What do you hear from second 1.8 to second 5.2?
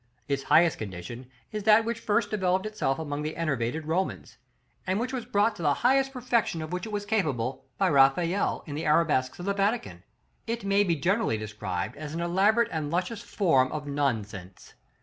which first developed itself among the enervated Romans, and which